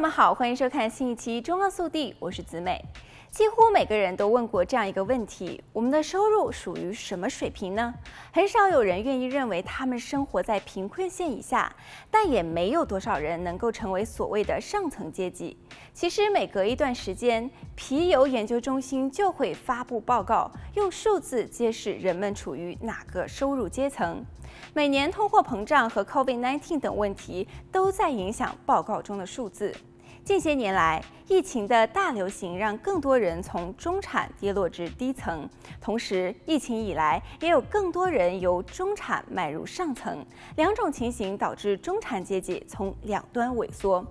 [0.00, 2.82] 那么好，欢迎收看新一期《中澳速递》，我是子美。
[3.30, 7.94] 几乎每个人都问过这样一个问题：我们的收入属于什么水平呢？
[8.32, 11.72] 很少有人愿意认为他们生活在贫困线以下，
[12.10, 15.56] 但也没有多少人能够成为所谓的上层阶级。
[15.94, 24.26] 其实每隔一段时间，皮尤研究中心就会发布报告，用数字揭示人们处于哪个收入阶层。
[24.74, 29.72] 每年通货膨胀和 COVID-19 等问题都在影响报告中的数字。
[30.24, 35.48] 近些年来，疫情的大流行让更多人从中产跌落至低层，
[35.80, 40.24] 同时，疫情以来也有更多人由中产迈入上层，
[40.56, 44.04] 两种情形导致中产阶级从两端萎缩。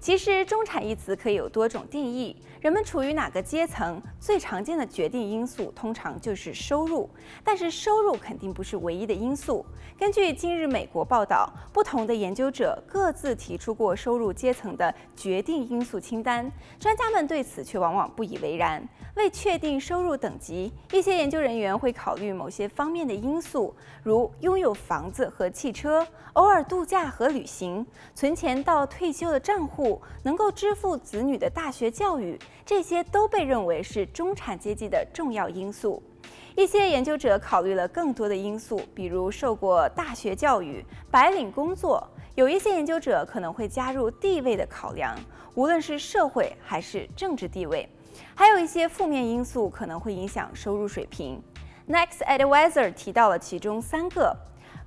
[0.00, 2.36] 其实“中产”一词可以有多种定义。
[2.60, 7.08] 人们处于哪个阶层，最常见的决定因素通常就是收入，
[7.42, 9.64] 但是收入肯定不是唯一的因素。
[9.98, 18.86] 根据今日美国报道，不同的研究者各自提出过收入阶层的决定因素清单，专家们对此却往往不以为然。
[19.14, 36.02] 为确定收入等级，一些研究人员会考虑某些方面的因素，如拥有房子和汽车、偶尔度假和旅行、存钱到退休的账户、户能够支付子女的大学教育，这些都被认为是中产阶级的重要因素。
[36.54, 42.06] 一些研究者考虑了更多的因素，比如受过大学教育、白领工作。
[42.34, 45.14] 有一些研究者可能会加入地位的考量，
[45.54, 47.88] 无论是社会还是政治地位。
[48.34, 51.42] 还有一些负面因素可能会影响收入水平。
[51.88, 54.36] Next Advisor 提到了其中三个：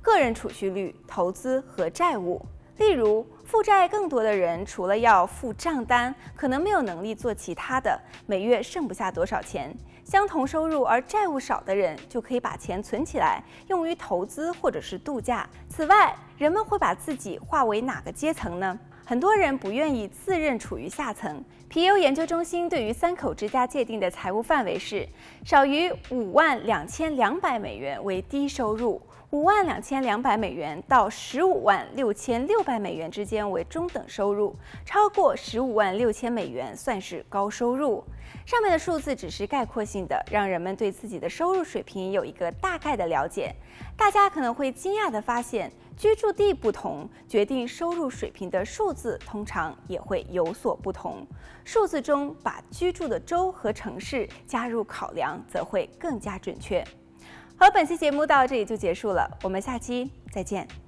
[0.00, 2.40] 个人储蓄率、投资和债务。
[2.78, 9.72] 例如，负债更多的人除了要付账单，可能没有能力做其他的，每月剩不下多少钱。
[10.02, 15.48] 相同收入而债务少的人就可以把钱存起来，用于投资或者是度假。
[15.68, 18.78] 此外，人们会把自己划为哪个阶层呢？
[19.06, 21.44] 很多人不愿意自认处于下层。
[21.68, 25.06] 皮尤研究中心对于三口之家界定的财务范围是：
[25.44, 34.56] 少于五万两千两百美元为低收入，五万两千两百美元到十五万六千六百美元之间为中等收入，
[34.86, 38.02] 超过十五万六千美元算是高收入。
[38.46, 43.54] 上面的数字只是概括性的，让人们对自己的收入水平有一个大概的了解。
[43.96, 51.26] 大家可能会惊讶地发现，居住地不同，决定收入水平的数字通常也会有所不同。
[51.64, 56.84] 数字中把居住的州和城市加入考量，则会更加准确。
[57.56, 60.83] 好，本期节目到这里就结束了，我们下期再见。